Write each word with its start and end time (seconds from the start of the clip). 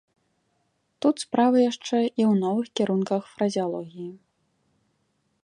Тут 1.05 1.15
справа 1.25 1.57
яшчэ 1.71 1.97
і 2.05 2.07
ў 2.29 2.33
новых 2.47 2.67
кірунках 2.81 3.21
фразеалогіі. 3.35 4.11